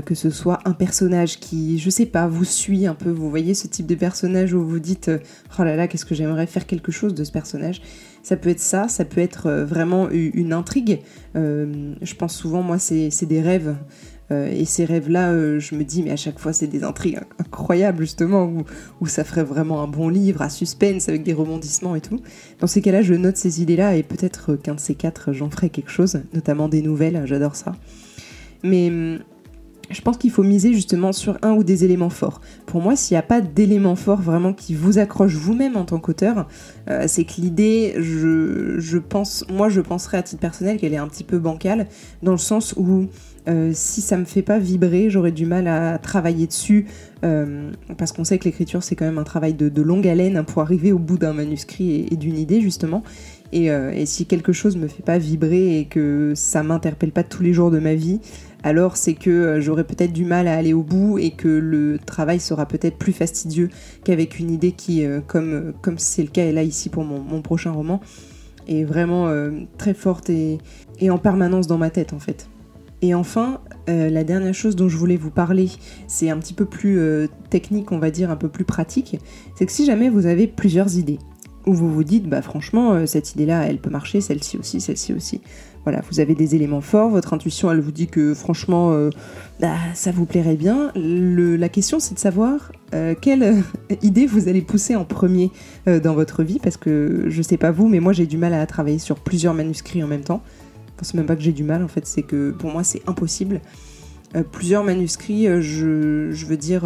que 0.04 0.14
ce 0.14 0.28
soit 0.28 0.58
un 0.66 0.72
personnage 0.72 1.40
qui, 1.40 1.78
je 1.78 1.88
sais 1.88 2.04
pas, 2.04 2.28
vous 2.28 2.44
suit 2.44 2.86
un 2.86 2.94
peu, 2.94 3.10
vous 3.10 3.30
voyez 3.30 3.54
ce 3.54 3.66
type 3.66 3.86
de 3.86 3.94
personnage 3.94 4.52
où 4.52 4.62
vous 4.62 4.78
dites, 4.78 5.10
oh 5.58 5.64
là 5.64 5.74
là, 5.74 5.88
qu'est-ce 5.88 6.04
que 6.04 6.14
j'aimerais 6.14 6.46
faire 6.46 6.66
quelque 6.66 6.92
chose 6.92 7.14
de 7.14 7.24
ce 7.24 7.32
personnage 7.32 7.80
ça 8.24 8.36
peut 8.36 8.48
être 8.48 8.60
ça, 8.60 8.88
ça 8.88 9.04
peut 9.04 9.20
être 9.20 9.46
euh, 9.46 9.64
vraiment 9.64 10.08
une 10.10 10.54
intrigue. 10.54 11.00
Euh, 11.36 11.94
je 12.00 12.14
pense 12.14 12.34
souvent, 12.34 12.62
moi, 12.62 12.78
c'est 12.78 13.26
des 13.26 13.42
rêves. 13.42 13.76
Euh, 14.32 14.48
et 14.50 14.64
ces 14.64 14.86
rêves-là, 14.86 15.58
je 15.58 15.74
me 15.74 15.84
dis, 15.84 16.02
mais 16.02 16.10
à 16.10 16.16
chaque 16.16 16.38
fois, 16.38 16.54
c'est 16.54 16.66
des 16.66 16.84
intrigues 16.84 17.20
incroyables, 17.38 18.00
justement, 18.00 18.50
où, 19.00 19.06
ça 19.06 19.24
ferait 19.24 19.44
vraiment 19.44 19.82
un 19.82 19.86
bon 19.88 20.08
livre 20.08 20.40
à 20.40 20.48
suspense 20.48 21.10
avec 21.10 21.22
des 21.22 21.34
rebondissements 21.34 21.94
et 21.94 22.00
tout. 22.00 22.18
Dans 22.60 22.66
ces 22.66 22.80
cas-là, 22.80 23.02
je 23.02 23.12
note 23.12 23.36
ces 23.36 23.60
idées-là 23.60 23.94
et 23.94 24.02
peut-être 24.02 24.56
qu'un 24.56 24.74
de 24.74 24.80
ces 24.80 24.94
quatre, 24.94 25.34
j'en 25.34 25.50
ferai 25.50 25.68
quelque 25.68 25.90
chose, 25.90 26.22
notamment 26.32 26.68
des 26.68 26.80
nouvelles, 26.80 27.22
j'adore 27.26 27.54
ça. 27.54 27.72
Mais 28.62 28.88
hum, 28.88 29.18
je 29.90 30.00
pense 30.00 30.16
qu'il 30.16 30.30
faut 30.30 30.42
miser 30.42 30.72
justement 30.72 31.12
sur 31.12 31.38
un 31.42 31.52
ou 31.52 31.64
des 31.64 31.84
éléments 31.84 32.10
forts. 32.10 32.40
Pour 32.66 32.80
moi, 32.80 32.96
s'il 32.96 33.14
n'y 33.14 33.18
a 33.18 33.22
pas 33.22 33.40
d'éléments 33.40 33.96
forts 33.96 34.20
vraiment 34.20 34.52
qui 34.52 34.74
vous 34.74 34.98
accrochent 34.98 35.36
vous-même 35.36 35.76
en 35.76 35.84
tant 35.84 35.98
qu'auteur, 35.98 36.46
euh, 36.88 37.04
c'est 37.06 37.24
que 37.24 37.40
l'idée, 37.40 37.94
je, 37.98 38.98
pense, 38.98 39.44
moi 39.50 39.68
je 39.68 39.80
penserais 39.80 40.18
à 40.18 40.22
titre 40.22 40.40
personnel 40.40 40.78
qu'elle 40.78 40.94
est 40.94 40.98
un 40.98 41.08
petit 41.08 41.24
peu 41.24 41.38
bancale, 41.38 41.86
dans 42.22 42.32
le 42.32 42.38
sens 42.38 42.74
où 42.76 43.06
euh, 43.46 43.72
si 43.74 44.00
ça 44.00 44.16
me 44.16 44.24
fait 44.24 44.42
pas 44.42 44.58
vibrer, 44.58 45.10
j'aurais 45.10 45.32
du 45.32 45.44
mal 45.44 45.68
à 45.68 45.98
travailler 45.98 46.46
dessus, 46.46 46.86
euh, 47.24 47.70
parce 47.98 48.12
qu'on 48.12 48.24
sait 48.24 48.38
que 48.38 48.44
l'écriture 48.44 48.82
c'est 48.82 48.96
quand 48.96 49.04
même 49.04 49.18
un 49.18 49.24
travail 49.24 49.52
de, 49.52 49.82
longue 49.82 50.08
haleine 50.08 50.44
pour 50.44 50.62
arriver 50.62 50.92
au 50.92 50.98
bout 50.98 51.18
d'un 51.18 51.34
manuscrit 51.34 52.06
et, 52.10 52.16
d'une 52.16 52.38
idée 52.38 52.60
justement. 52.60 53.02
Et, 53.56 53.66
et, 53.66 54.04
si 54.04 54.26
quelque 54.26 54.52
chose 54.52 54.76
me 54.76 54.88
fait 54.88 55.04
pas 55.04 55.16
vibrer 55.16 55.78
et 55.78 55.84
que 55.84 56.32
ça 56.34 56.64
m'interpelle 56.64 57.12
pas 57.12 57.22
tous 57.22 57.44
les 57.44 57.52
jours 57.52 57.70
de 57.70 57.78
ma 57.78 57.94
vie, 57.94 58.18
alors 58.64 58.96
c'est 58.96 59.12
que 59.12 59.30
euh, 59.30 59.60
j'aurai 59.60 59.84
peut-être 59.84 60.12
du 60.12 60.24
mal 60.24 60.48
à 60.48 60.56
aller 60.56 60.72
au 60.72 60.82
bout 60.82 61.18
et 61.18 61.32
que 61.32 61.48
le 61.48 61.98
travail 62.04 62.40
sera 62.40 62.66
peut-être 62.66 62.96
plus 62.96 63.12
fastidieux 63.12 63.68
qu'avec 64.04 64.40
une 64.40 64.50
idée 64.50 64.72
qui, 64.72 65.04
euh, 65.04 65.20
comme 65.24 65.52
euh, 65.52 65.72
comme 65.82 65.98
c'est 65.98 66.22
le 66.22 66.28
cas 66.28 66.50
là 66.50 66.62
ici 66.62 66.88
pour 66.88 67.04
mon, 67.04 67.42
prochain 67.42 67.72
roman, 67.72 68.00
est 68.66 68.84
vraiment 68.84 69.30
très 69.76 69.92
forte 69.92 70.30
et, 70.30 70.58
en 71.10 71.18
permanence 71.18 71.66
dans 71.66 71.76
ma 71.76 71.90
tête 71.90 72.14
en 72.14 72.18
fait. 72.18 72.48
Et 73.02 73.14
enfin, 73.14 73.60
la 73.86 74.24
dernière 74.24 74.54
chose 74.54 74.76
dont 74.76 74.88
je 74.88 74.96
voulais 74.96 75.18
vous 75.18 75.30
parler, 75.30 75.68
c'est 76.06 76.30
un 76.30 76.38
petit 76.38 76.54
peu 76.54 76.64
plus 76.64 76.98
technique, 77.50 77.92
on 77.92 77.98
va 77.98 78.10
dire, 78.10 78.30
un 78.30 78.36
peu 78.36 78.48
plus 78.48 78.64
pratique, 78.64 79.18
c'est 79.56 79.66
que 79.66 79.72
si 79.72 79.84
jamais 79.84 80.08
vous 80.08 80.24
avez 80.24 80.46
plusieurs 80.46 80.96
idées, 80.96 81.18
où 81.66 81.74
vous 81.74 81.92
vous 81.92 82.04
dites, 82.04 82.28
bah 82.28 82.42
franchement, 82.42 83.06
cette 83.06 83.34
idée-là, 83.34 83.66
elle 83.66 83.78
peut 83.78 83.90
marcher, 83.90 84.20
celle-ci 84.20 84.58
aussi, 84.58 84.80
celle-ci 84.80 85.12
aussi, 85.12 85.40
voilà, 85.84 86.00
vous 86.10 86.18
avez 86.18 86.34
des 86.34 86.54
éléments 86.54 86.80
forts, 86.80 87.10
votre 87.10 87.34
intuition, 87.34 87.70
elle 87.70 87.80
vous 87.80 87.92
dit 87.92 88.06
que 88.06 88.32
franchement, 88.32 88.92
euh, 88.92 89.10
bah, 89.60 89.76
ça 89.92 90.12
vous 90.12 90.24
plairait 90.24 90.56
bien. 90.56 90.90
la 90.94 91.68
question, 91.68 92.00
c'est 92.00 92.14
de 92.14 92.18
savoir 92.18 92.72
euh, 92.94 93.14
quelle 93.18 93.42
euh, 93.42 93.60
idée 94.02 94.26
vous 94.26 94.48
allez 94.48 94.62
pousser 94.62 94.96
en 94.96 95.04
premier 95.04 95.50
dans 95.86 96.14
votre 96.14 96.42
vie, 96.42 96.58
parce 96.58 96.78
que 96.78 97.26
je 97.28 97.42
sais 97.42 97.58
pas 97.58 97.70
vous, 97.70 97.88
mais 97.88 98.00
moi 98.00 98.14
j'ai 98.14 98.26
du 98.26 98.38
mal 98.38 98.54
à 98.54 98.64
travailler 98.66 98.98
sur 98.98 99.16
plusieurs 99.16 99.52
manuscrits 99.52 100.02
en 100.02 100.06
même 100.06 100.22
temps. 100.22 100.42
Enfin, 100.94 101.02
c'est 101.02 101.14
même 101.14 101.26
pas 101.26 101.36
que 101.36 101.42
j'ai 101.42 101.52
du 101.52 101.64
mal, 101.64 101.82
en 101.82 101.88
fait, 101.88 102.06
c'est 102.06 102.22
que 102.22 102.52
pour 102.52 102.70
moi 102.70 102.82
c'est 102.82 103.02
impossible. 103.06 103.60
plusieurs 104.52 104.82
manuscrits, 104.82 105.46
je, 105.60 106.30
je 106.30 106.46
veux 106.46 106.56
dire 106.56 106.84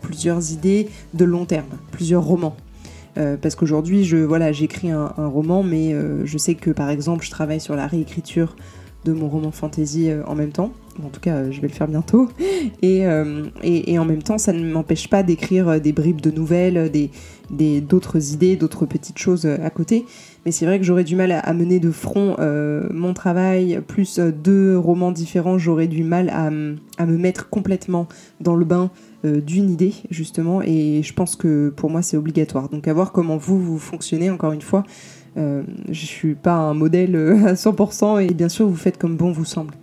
plusieurs 0.00 0.52
idées 0.52 0.88
de 1.12 1.26
long 1.26 1.44
terme, 1.44 1.68
plusieurs 1.92 2.24
romans. 2.24 2.56
Euh, 3.18 3.36
parce 3.36 3.54
qu'aujourd'hui, 3.54 4.04
je 4.04 4.16
voilà, 4.16 4.52
j'écris 4.52 4.90
un, 4.90 5.08
roman, 5.16 5.62
mais 5.62 5.92
euh, 5.92 6.24
je 6.26 6.38
sais 6.38 6.54
que 6.54 6.70
par 6.70 6.90
exemple, 6.90 7.24
je 7.24 7.30
travaille 7.30 7.60
sur 7.60 7.74
la 7.76 7.86
réécriture 7.86 8.56
de 9.04 9.12
mon 9.12 9.28
roman 9.28 9.50
fantasy 9.50 10.10
euh, 10.10 10.22
en 10.26 10.34
même 10.34 10.52
temps. 10.52 10.72
En 11.04 11.08
tout 11.08 11.20
cas, 11.20 11.50
je 11.50 11.60
vais 11.60 11.68
le 11.68 11.72
faire 11.72 11.88
bientôt. 11.88 12.28
Et, 12.82 13.04
et, 13.62 13.98
en 13.98 14.04
même 14.04 14.22
temps, 14.22 14.38
ça 14.38 14.52
ne 14.52 14.70
m'empêche 14.70 15.08
pas 15.08 15.22
d'écrire 15.22 15.80
des 15.80 15.92
bribes 15.92 16.20
de 16.20 16.30
nouvelles, 16.30 16.90
des, 17.50 17.80
d'autres 17.80 18.32
idées, 18.32 18.56
d'autres 18.56 18.86
petites 18.86 19.18
choses 19.18 19.46
à 19.46 19.70
côté. 19.70 20.04
Mais 20.44 20.52
c'est 20.52 20.66
vrai 20.66 20.78
que 20.78 20.84
j'aurais 20.84 21.04
du 21.04 21.16
mal 21.16 21.32
à, 21.32 21.52
mener 21.52 21.80
de 21.80 21.90
front 21.90 22.36
mon 22.92 23.14
travail, 23.14 23.80
plus 23.86 24.18
deux 24.18 24.78
romans 24.78 25.12
différents, 25.12 25.58
j'aurais 25.58 25.88
du 25.88 26.04
mal 26.04 26.30
à, 26.30 26.50
me 26.50 27.16
mettre 27.16 27.48
complètement 27.48 28.06
dans 28.40 28.56
le 28.56 28.64
bain 28.64 28.90
euh, 29.26 29.42
d'une 29.42 29.68
idée 29.68 29.92
justement 30.10 30.62
et 30.62 31.02
je 31.02 31.12
pense 31.12 31.36
que 31.36 31.68
pour 31.76 31.90
moi 31.90 32.00
c'est 32.00 32.16
obligatoire. 32.16 32.70
Donc 32.70 32.88
à 32.88 32.94
voir 32.94 33.12
comment 33.12 33.36
vous 33.36 33.60
vous 33.60 33.78
fonctionnez 33.78 34.30
encore 34.30 34.52
une 34.52 34.62
fois. 34.62 34.82
Euh, 35.36 35.62
je 35.90 36.06
suis 36.06 36.34
pas 36.34 36.54
un 36.54 36.72
modèle 36.72 37.14
euh, 37.14 37.48
à 37.48 37.52
100% 37.52 38.26
et 38.26 38.32
bien 38.32 38.48
sûr 38.48 38.66
vous 38.66 38.76
faites 38.76 38.96
comme 38.96 39.18
bon 39.18 39.30
vous 39.30 39.44
semble. 39.44 39.74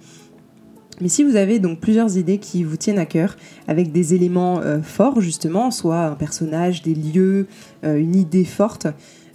Mais 0.99 1.09
si 1.09 1.23
vous 1.23 1.35
avez 1.35 1.59
donc 1.59 1.79
plusieurs 1.79 2.17
idées 2.17 2.39
qui 2.39 2.63
vous 2.63 2.77
tiennent 2.77 2.99
à 2.99 3.05
cœur, 3.05 3.35
avec 3.67 3.91
des 3.91 4.15
éléments 4.15 4.61
forts 4.81 5.21
justement, 5.21 5.69
soit 5.71 6.05
un 6.05 6.15
personnage, 6.15 6.81
des 6.81 6.95
lieux, 6.95 7.47
une 7.83 8.15
idée 8.15 8.45
forte, 8.45 8.87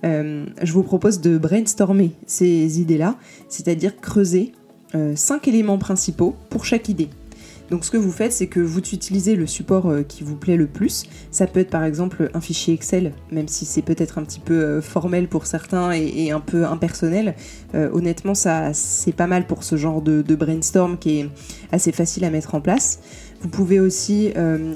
je 0.02 0.72
vous 0.72 0.82
propose 0.82 1.20
de 1.20 1.38
brainstormer 1.38 2.10
ces 2.26 2.80
idées-là, 2.80 3.16
c'est-à-dire 3.48 3.96
creuser 4.00 4.52
cinq 5.14 5.46
éléments 5.46 5.78
principaux 5.78 6.34
pour 6.50 6.64
chaque 6.64 6.88
idée. 6.88 7.08
Donc 7.70 7.84
ce 7.84 7.90
que 7.90 7.96
vous 7.96 8.10
faites, 8.10 8.32
c'est 8.32 8.48
que 8.48 8.60
vous 8.60 8.80
utilisez 8.80 9.36
le 9.36 9.46
support 9.46 9.88
euh, 9.88 10.02
qui 10.02 10.24
vous 10.24 10.36
plaît 10.36 10.56
le 10.56 10.66
plus. 10.66 11.04
Ça 11.30 11.46
peut 11.46 11.60
être 11.60 11.70
par 11.70 11.84
exemple 11.84 12.30
un 12.34 12.40
fichier 12.40 12.74
Excel, 12.74 13.14
même 13.30 13.48
si 13.48 13.64
c'est 13.64 13.82
peut-être 13.82 14.18
un 14.18 14.24
petit 14.24 14.40
peu 14.40 14.54
euh, 14.54 14.82
formel 14.82 15.28
pour 15.28 15.46
certains 15.46 15.92
et, 15.92 16.30
un 16.30 16.40
peu 16.40 16.66
impersonnel. 16.66 17.34
Euh, 17.74 17.88
honnêtement, 17.92 18.34
ça 18.34 18.74
c'est 18.74 19.12
pas 19.12 19.26
mal 19.26 19.46
pour 19.46 19.64
ce 19.64 19.76
genre 19.76 20.02
de, 20.02 20.22
brainstorm 20.34 20.98
qui 20.98 21.20
est 21.20 21.28
assez 21.72 21.92
facile 21.92 22.24
à 22.24 22.30
mettre 22.30 22.54
en 22.54 22.60
place. 22.60 23.00
Vous 23.40 23.48
pouvez 23.48 23.80
aussi 23.80 24.32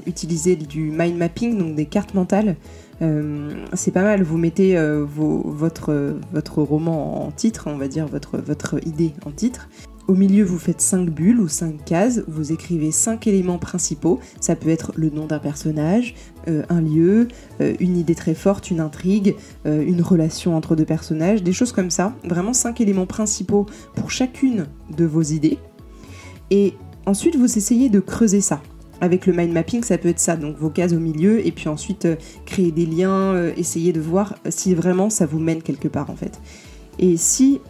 utiliser 0.06 0.56
du 0.56 0.90
mind 0.90 1.16
mapping, 1.16 1.56
donc 1.56 1.76
des 1.76 1.86
cartes 1.86 2.14
mentales. 2.14 2.56
c'est 3.00 3.92
pas 3.92 4.02
mal, 4.02 4.22
vous 4.22 4.38
mettez 4.38 4.76
votre, 5.06 6.62
roman 6.62 7.26
en 7.26 7.30
titre, 7.30 7.68
on 7.68 7.76
va 7.76 7.86
dire 7.88 8.06
votre 8.08 8.86
idée 8.86 9.12
en 9.24 9.30
titre, 9.30 9.68
au 10.08 10.14
milieu, 10.14 10.44
vous 10.44 10.58
faites 10.58 10.80
5 10.80 11.10
bulles 11.10 11.40
ou 11.40 11.48
5 11.48 11.84
cases, 11.84 12.22
vous 12.28 12.52
écrivez 12.52 12.92
5 12.92 13.26
éléments 13.26 13.58
principaux. 13.58 14.20
Ça 14.40 14.54
peut 14.54 14.68
être 14.68 14.92
le 14.94 15.10
nom 15.10 15.26
d'un 15.26 15.40
personnage, 15.40 16.14
euh, 16.48 16.62
un 16.68 16.80
lieu, 16.80 17.28
euh, 17.60 17.74
une 17.80 17.96
idée 17.96 18.14
très 18.14 18.34
forte, 18.34 18.70
une 18.70 18.80
intrigue, 18.80 19.34
euh, 19.66 19.84
une 19.84 20.02
relation 20.02 20.56
entre 20.56 20.76
deux 20.76 20.84
personnages, 20.84 21.42
des 21.42 21.52
choses 21.52 21.72
comme 21.72 21.90
ça. 21.90 22.14
Vraiment 22.22 22.52
5 22.52 22.80
éléments 22.80 23.06
principaux 23.06 23.66
pour 23.94 24.10
chacune 24.10 24.66
de 24.96 25.04
vos 25.04 25.22
idées. 25.22 25.58
Et 26.50 26.74
ensuite, 27.04 27.34
vous 27.34 27.58
essayez 27.58 27.88
de 27.88 27.98
creuser 27.98 28.40
ça. 28.40 28.62
Avec 29.00 29.26
le 29.26 29.32
mind 29.32 29.52
mapping, 29.52 29.82
ça 29.82 29.98
peut 29.98 30.08
être 30.08 30.20
ça, 30.20 30.36
donc 30.36 30.56
vos 30.56 30.70
cases 30.70 30.92
au 30.92 31.00
milieu, 31.00 31.44
et 31.44 31.52
puis 31.52 31.68
ensuite 31.68 32.08
créer 32.46 32.70
des 32.70 32.86
liens, 32.86 33.50
essayer 33.54 33.92
de 33.92 34.00
voir 34.00 34.36
si 34.48 34.74
vraiment 34.74 35.10
ça 35.10 35.26
vous 35.26 35.38
mène 35.38 35.60
quelque 35.60 35.86
part 35.86 36.08
en 36.08 36.16
fait. 36.16 36.40
Et 36.98 37.18
si, 37.18 37.60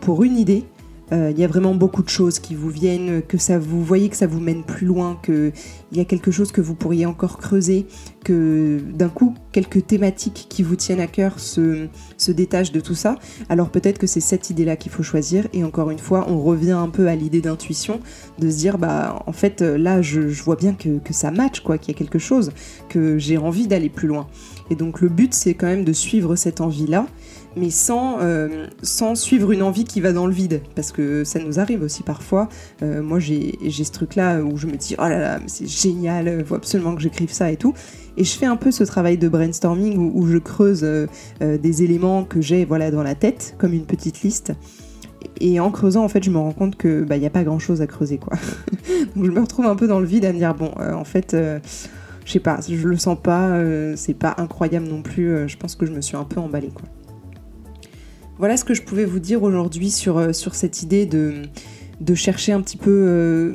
pour 0.00 0.24
une 0.24 0.36
idée, 0.36 0.64
il 1.12 1.38
y 1.38 1.44
a 1.44 1.46
vraiment 1.46 1.74
beaucoup 1.74 2.02
de 2.02 2.08
choses 2.08 2.38
qui 2.38 2.54
vous 2.54 2.70
viennent, 2.70 3.22
que 3.22 3.36
ça 3.36 3.58
vous 3.58 3.84
voyez 3.84 4.08
que 4.08 4.16
ça 4.16 4.26
vous 4.26 4.40
mène 4.40 4.64
plus 4.64 4.86
loin, 4.86 5.18
qu'il 5.24 5.52
y 5.92 6.00
a 6.00 6.04
quelque 6.04 6.30
chose 6.30 6.52
que 6.52 6.60
vous 6.60 6.74
pourriez 6.74 7.06
encore 7.06 7.38
creuser, 7.38 7.86
que 8.24 8.80
d'un 8.94 9.08
coup 9.08 9.34
quelques 9.52 9.86
thématiques 9.86 10.46
qui 10.48 10.62
vous 10.62 10.76
tiennent 10.76 11.00
à 11.00 11.06
cœur 11.06 11.38
se, 11.38 11.88
se 12.16 12.32
détachent 12.32 12.72
de 12.72 12.80
tout 12.80 12.94
ça. 12.94 13.18
Alors 13.48 13.68
peut-être 13.70 13.98
que 13.98 14.06
c'est 14.06 14.20
cette 14.20 14.50
idée-là 14.50 14.76
qu'il 14.76 14.90
faut 14.90 15.02
choisir. 15.02 15.46
Et 15.52 15.64
encore 15.64 15.90
une 15.90 15.98
fois, 15.98 16.26
on 16.28 16.40
revient 16.42 16.72
un 16.72 16.88
peu 16.88 17.08
à 17.08 17.14
l'idée 17.14 17.40
d'intuition, 17.40 18.00
de 18.38 18.50
se 18.50 18.56
dire 18.56 18.78
bah 18.78 19.22
en 19.26 19.32
fait 19.32 19.60
là 19.60 20.02
je, 20.02 20.20
vois 20.20 20.56
bien 20.56 20.72
que, 20.74 20.98
que 20.98 21.12
ça 21.12 21.30
match 21.30 21.60
quoi, 21.60 21.78
qu'il 21.78 21.92
y 21.92 21.96
a 21.96 21.98
quelque 21.98 22.18
chose, 22.18 22.52
que 22.88 23.18
j'ai 23.18 23.36
envie 23.36 23.66
d'aller 23.66 23.88
plus 23.88 24.08
loin. 24.08 24.26
Et 24.70 24.74
donc 24.74 25.00
le 25.00 25.08
but 25.08 25.34
c'est 25.34 25.54
quand 25.54 25.66
même 25.66 25.84
de 25.84 25.92
suivre 25.92 26.36
cette 26.36 26.60
envie-là 26.60 27.06
mais 27.56 27.70
sans, 27.70 28.18
euh, 28.20 28.66
sans 28.82 29.14
suivre 29.14 29.52
une 29.52 29.62
envie 29.62 29.84
qui 29.84 30.00
va 30.00 30.12
dans 30.12 30.26
le 30.26 30.32
vide. 30.32 30.62
Parce 30.74 30.92
que 30.92 31.24
ça 31.24 31.38
nous 31.38 31.60
arrive 31.60 31.82
aussi 31.82 32.02
parfois. 32.02 32.48
Euh, 32.82 33.02
moi, 33.02 33.18
j'ai 33.18 33.58
ce 33.70 33.92
truc-là 33.92 34.40
où 34.40 34.56
je 34.56 34.66
me 34.66 34.76
dis, 34.76 34.94
oh 34.98 35.02
là 35.02 35.18
là, 35.18 35.40
c'est 35.46 35.68
génial, 35.68 36.36
il 36.40 36.44
faut 36.44 36.54
absolument 36.54 36.94
que 36.94 37.02
j'écrive 37.02 37.32
ça 37.32 37.50
et 37.50 37.56
tout. 37.56 37.74
Et 38.16 38.24
je 38.24 38.36
fais 38.36 38.46
un 38.46 38.56
peu 38.56 38.70
ce 38.70 38.84
travail 38.84 39.16
de 39.16 39.28
brainstorming 39.28 39.96
où, 39.98 40.26
je 40.26 40.38
creuse 40.38 40.82
euh, 40.84 41.06
des 41.40 41.82
éléments 41.82 42.24
que 42.24 42.40
j'ai 42.40 42.64
voilà, 42.64 42.90
dans 42.90 43.02
la 43.02 43.14
tête, 43.14 43.54
comme 43.58 43.72
une 43.72 43.86
petite 43.86 44.22
liste. 44.22 44.52
Et 45.40 45.60
en 45.60 45.70
creusant, 45.70 46.04
en 46.04 46.08
fait, 46.08 46.22
je 46.22 46.30
me 46.30 46.38
rends 46.38 46.52
compte 46.52 46.76
que 46.76 47.04
bah, 47.04 47.16
n'y 47.16 47.26
a 47.26 47.30
pas 47.30 47.44
grand-chose 47.44 47.80
à 47.80 47.86
creuser, 47.86 48.18
quoi. 48.18 48.36
Donc 49.16 49.24
je 49.24 49.30
me 49.30 49.40
retrouve 49.40 49.66
un 49.66 49.76
peu 49.76 49.86
dans 49.86 50.00
le 50.00 50.06
vide 50.06 50.24
à 50.24 50.32
me 50.32 50.38
dire, 50.38 50.54
bon, 50.54 50.72
en 50.78 51.04
fait 51.04 51.36
je 52.24 52.30
sais 52.30 52.38
pas, 52.38 52.60
je 52.66 52.86
le 52.86 52.96
sens 52.96 53.18
pas, 53.20 53.58
c'est 53.96 54.14
pas 54.14 54.34
incroyable 54.38 54.86
non 54.86 55.02
plus, 55.02 55.48
je 55.48 55.56
pense 55.56 55.74
que 55.74 55.86
je 55.86 55.92
me 55.92 56.00
suis 56.00 56.16
un 56.16 56.24
peu 56.24 56.38
emballée 56.38 56.70
quoi. 56.70 56.84
Voilà 58.38 58.56
ce 58.56 58.64
que 58.64 58.74
je 58.74 58.82
pouvais 58.82 59.04
vous 59.04 59.18
dire 59.18 59.42
aujourd'hui 59.42 59.90
sur, 59.90 60.18
euh, 60.18 60.32
cette 60.32 60.82
idée 60.82 61.06
de, 61.06 61.42
de 62.00 62.14
chercher 62.14 62.52
un 62.52 62.60
petit 62.60 62.76
peu 62.76 62.90
euh, 62.90 63.54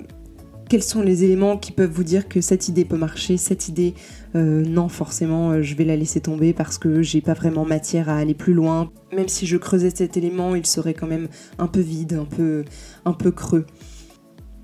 quels 0.70 0.84
sont 0.84 1.02
les 1.02 1.24
éléments 1.24 1.58
qui 1.58 1.72
peuvent 1.72 1.92
vous 1.92 2.04
dire 2.04 2.28
que 2.28 2.42
cette 2.42 2.68
idée 2.68 2.86
peut 2.86 2.98
marcher, 2.98 3.38
cette 3.38 3.68
idée, 3.68 3.96
euh, 4.36 4.64
non, 4.64 4.88
forcément, 4.88 5.62
je 5.62 5.76
vais 5.76 5.86
la 5.86 5.96
laisser 5.96 6.22
tomber 6.22 6.54
parce 6.54 6.78
que 6.78 7.02
j'ai 7.02 7.22
pas 7.22 7.34
vraiment 7.34 7.66
matière 7.66 8.10
à 8.10 8.18
aller 8.18 8.34
plus 8.34 8.54
loin. 8.54 8.92
Même 9.16 9.30
si 9.30 9.48
je 9.48 9.58
creusais 9.58 9.90
cet 9.90 10.18
élément, 10.18 10.56
il 10.56 10.66
serait 10.66 10.94
quand 10.94 11.08
même 11.08 11.28
un 11.58 11.68
peu 11.68 11.80
vide, 11.80 12.14
un 12.14 12.26
peu, 12.26 12.64
un 13.06 13.14
peu 13.14 13.32
creux. 13.32 13.66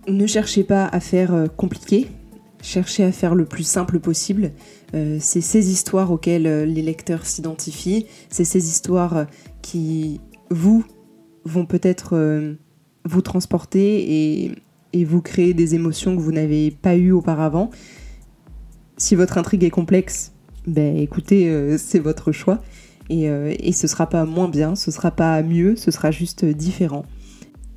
Ne 0.07 0.27
cherchez 0.27 0.63
pas 0.63 0.85
à 0.85 0.99
faire 0.99 1.47
compliqué, 1.55 2.07
cherchez 2.63 3.03
à 3.03 3.11
faire 3.11 3.35
le 3.35 3.45
plus 3.45 3.63
simple 3.63 3.99
possible. 3.99 4.51
c'est 4.93 5.41
ces 5.41 5.71
histoires 5.71 6.11
auxquelles 6.11 6.63
les 6.63 6.81
lecteurs 6.81 7.25
s'identifient, 7.25 8.07
c'est 8.29 8.45
ces 8.45 8.69
histoires 8.69 9.27
qui, 9.61 10.19
vous, 10.53 10.85
vont 11.45 11.65
peut-être 11.65 12.15
euh, 12.15 12.53
vous 13.05 13.21
transporter 13.21 14.45
et, 14.93 15.05
vous 15.05 15.21
créer 15.21 15.55
des 15.55 15.73
émotions 15.73 16.15
que 16.15 16.21
vous 16.21 16.31
n'avez 16.31 16.69
pas 16.69 16.95
eues 16.95 17.11
auparavant. 17.11 17.71
Si 18.95 19.15
votre 19.15 19.39
intrigue 19.39 19.63
est 19.63 19.71
complexe, 19.71 20.33
ben 20.67 20.97
écoutez, 20.97 21.49
euh, 21.49 21.77
c'est 21.79 21.97
votre 21.97 22.31
choix. 22.31 22.61
Et, 23.09 23.27
euh, 23.27 23.53
et 23.59 23.71
ce 23.71 23.87
sera 23.87 24.07
pas 24.07 24.23
moins 24.25 24.47
bien, 24.47 24.75
ce 24.75 24.91
sera 24.91 25.09
pas 25.09 25.41
mieux, 25.41 25.75
ce 25.75 25.89
sera 25.89 26.11
juste 26.11 26.45
différent. 26.45 27.05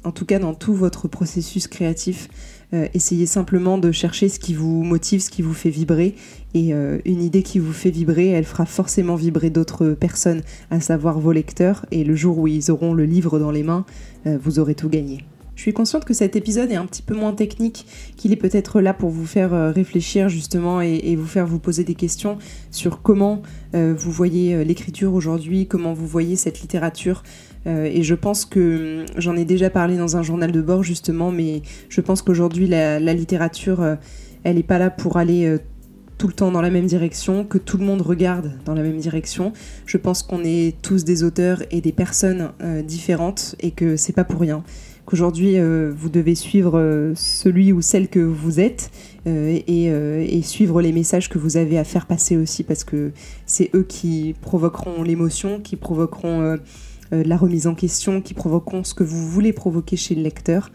En 0.04 0.12
tout 0.12 0.26
cas, 0.26 0.38
dans 0.38 0.54
tout 0.54 0.74
votre 0.74 1.08
processus 1.08 1.68
créatif, 1.68 2.28
euh, 2.76 2.88
essayez 2.94 3.26
simplement 3.26 3.78
de 3.78 3.90
chercher 3.90 4.28
ce 4.28 4.38
qui 4.38 4.54
vous 4.54 4.82
motive, 4.82 5.20
ce 5.20 5.30
qui 5.30 5.42
vous 5.42 5.54
fait 5.54 5.70
vibrer. 5.70 6.14
Et 6.54 6.72
euh, 6.72 6.98
une 7.04 7.22
idée 7.22 7.42
qui 7.42 7.58
vous 7.58 7.72
fait 7.72 7.90
vibrer, 7.90 8.28
elle 8.28 8.44
fera 8.44 8.66
forcément 8.66 9.14
vibrer 9.14 9.50
d'autres 9.50 9.90
personnes, 9.90 10.42
à 10.70 10.80
savoir 10.80 11.18
vos 11.18 11.32
lecteurs. 11.32 11.86
Et 11.90 12.04
le 12.04 12.14
jour 12.14 12.38
où 12.38 12.48
ils 12.48 12.70
auront 12.70 12.94
le 12.94 13.04
livre 13.04 13.38
dans 13.38 13.50
les 13.50 13.62
mains, 13.62 13.84
euh, 14.26 14.38
vous 14.40 14.58
aurez 14.58 14.74
tout 14.74 14.88
gagné. 14.88 15.24
Je 15.54 15.62
suis 15.62 15.72
consciente 15.72 16.04
que 16.04 16.12
cet 16.12 16.36
épisode 16.36 16.70
est 16.70 16.76
un 16.76 16.84
petit 16.84 17.00
peu 17.00 17.14
moins 17.14 17.32
technique, 17.32 17.86
qu'il 18.18 18.30
est 18.30 18.36
peut-être 18.36 18.82
là 18.82 18.92
pour 18.92 19.08
vous 19.08 19.24
faire 19.24 19.72
réfléchir 19.74 20.28
justement 20.28 20.82
et, 20.82 21.16
vous 21.16 21.24
faire 21.24 21.46
vous 21.46 21.58
poser 21.58 21.82
des 21.82 21.94
questions 21.94 22.36
sur 22.70 23.00
comment 23.00 23.40
vous 23.72 24.10
voyez 24.10 24.66
l'écriture 24.66 25.14
aujourd'hui, 25.14 25.66
comment 25.66 25.94
vous 25.94 26.06
voyez 26.06 26.36
cette 26.36 26.60
littérature 26.60 27.22
et 27.66 28.02
je 28.02 28.14
pense 28.14 28.44
que 28.44 29.00
hum, 29.00 29.06
j'en 29.16 29.36
ai 29.36 29.44
déjà 29.44 29.70
parlé 29.70 29.96
dans 29.96 30.16
un 30.16 30.22
journal 30.22 30.52
de 30.52 30.62
bord 30.62 30.82
justement, 30.82 31.32
mais 31.32 31.62
je 31.88 32.00
pense 32.00 32.22
qu'aujourd'hui 32.22 32.68
la, 32.68 32.98
littérature, 32.98 33.82
euh, 33.82 33.96
elle 34.44 34.56
n'est 34.56 34.62
pas 34.62 34.78
là 34.78 34.90
pour 34.90 35.16
aller 35.16 35.46
euh, 35.46 35.58
tout 36.16 36.28
le 36.28 36.32
temps 36.32 36.50
dans 36.50 36.62
la 36.62 36.70
même 36.70 36.86
direction, 36.86 37.44
que 37.44 37.58
tout 37.58 37.76
le 37.76 37.84
monde 37.84 38.02
regarde 38.02 38.52
dans 38.64 38.74
la 38.74 38.82
même 38.82 38.98
direction. 38.98 39.52
Je 39.84 39.98
pense 39.98 40.22
qu'on 40.22 40.44
est 40.44 40.80
tous 40.80 41.04
des 41.04 41.24
auteurs 41.24 41.62
et 41.70 41.82
des 41.82 41.92
personnes 41.92 42.52
différentes 42.84 43.54
et 43.60 43.70
que 43.70 43.96
c'est 43.96 44.14
pas 44.14 44.24
pour 44.24 44.40
rien. 44.40 44.64
Qu'aujourd'hui 45.04 45.58
vous 45.58 46.08
devez 46.08 46.34
suivre 46.34 47.12
celui 47.14 47.70
ou 47.70 47.82
celle 47.82 48.08
que 48.08 48.20
vous 48.20 48.60
êtes 48.60 48.90
et, 49.26 50.40
suivre 50.42 50.80
les 50.80 50.92
messages 50.92 51.28
que 51.28 51.36
vous 51.36 51.58
avez 51.58 51.76
à 51.76 51.84
faire 51.84 52.06
passer 52.06 52.38
aussi 52.38 52.62
parce 52.62 52.82
que 52.82 53.12
c'est 53.44 53.70
eux 53.74 53.84
qui 53.86 54.34
provoqueront 54.40 55.02
l'émotion, 55.02 55.60
qui 55.60 55.76
provoqueront 55.76 56.40
euh, 56.40 56.56
la 57.10 57.36
remise 57.36 57.66
en 57.66 57.74
question, 57.74 58.20
qui 58.20 58.34
provoqueront 58.34 58.84
ce 58.84 58.94
que 58.94 59.04
vous 59.04 59.28
voulez 59.28 59.52
provoquer 59.52 59.96
chez 59.96 60.14
le 60.14 60.22
lecteur. 60.22 60.70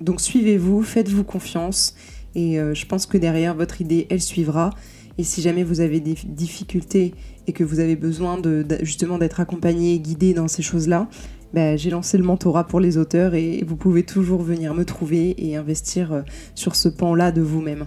Donc 0.00 0.20
suivez-vous, 0.20 0.82
faites-vous 0.82 1.24
confiance, 1.24 1.94
et 2.34 2.58
euh, 2.58 2.74
je 2.74 2.86
pense 2.86 3.06
que 3.06 3.18
derrière 3.18 3.54
votre 3.54 3.80
idée, 3.80 4.06
elle 4.10 4.20
suivra. 4.20 4.70
Et 5.16 5.22
si 5.22 5.40
jamais 5.40 5.62
vous 5.62 5.80
avez 5.80 6.00
des 6.00 6.16
difficultés 6.24 7.14
et 7.46 7.52
que 7.52 7.62
vous 7.62 7.78
avez 7.78 7.94
besoin 7.94 8.38
de, 8.38 8.66
justement 8.82 9.18
d'être 9.18 9.38
accompagné, 9.38 9.98
guidé 10.00 10.34
dans 10.34 10.48
ces 10.48 10.62
choses-là, 10.62 11.08
bah, 11.52 11.76
j'ai 11.76 11.90
lancé 11.90 12.18
le 12.18 12.24
mentorat 12.24 12.66
pour 12.66 12.80
les 12.80 12.98
auteurs 12.98 13.34
et 13.34 13.62
vous 13.64 13.76
pouvez 13.76 14.02
toujours 14.02 14.42
venir 14.42 14.74
me 14.74 14.84
trouver 14.84 15.36
et 15.38 15.54
investir 15.54 16.12
euh, 16.12 16.22
sur 16.56 16.74
ce 16.74 16.88
pan-là 16.88 17.30
de 17.30 17.42
vous-même. 17.42 17.86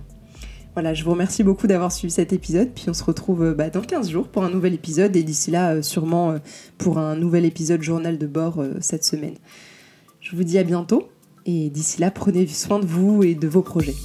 Voilà, 0.77 0.93
je 0.93 1.03
vous 1.03 1.09
remercie 1.09 1.41
beaucoup 1.43 1.65
d'avoir 1.65 1.91
suivi 1.91 2.13
cet 2.13 2.33
épisode, 2.33 2.69
puis 2.69 2.85
on 2.87 2.93
se 2.93 3.03
retrouve 3.03 3.43
euh, 3.43 3.53
bah, 3.55 3.71
dans 3.71 3.81
15 3.81 4.11
jours 4.11 4.27
pour 4.27 4.43
un 4.43 4.51
nouvel 4.51 4.75
épisode, 4.75 5.15
et 5.15 5.23
d'ici 5.23 5.49
là, 5.49 5.71
euh, 5.73 5.81
sûrement 5.81 6.29
euh, 6.29 6.37
pour 6.77 6.99
un 6.99 7.15
nouvel 7.15 7.45
épisode 7.45 7.81
journal 7.81 8.19
de 8.19 8.27
bord 8.27 8.63
cette 8.79 9.03
semaine. 9.03 9.33
Je 10.21 10.35
vous 10.35 10.43
dis 10.43 10.59
à 10.59 10.63
bientôt, 10.63 11.09
et 11.47 11.71
d'ici 11.71 11.99
là, 11.99 12.11
prenez 12.11 12.45
soin 12.45 12.77
de 12.77 12.85
vous 12.85 13.23
et 13.23 13.33
de 13.33 13.47
vos 13.47 13.63
projets. 13.63 13.95